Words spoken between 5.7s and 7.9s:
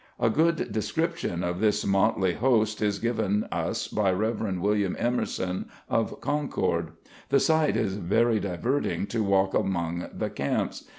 of Concord, "the sight